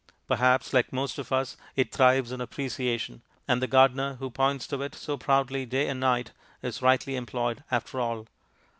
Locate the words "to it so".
4.65-5.15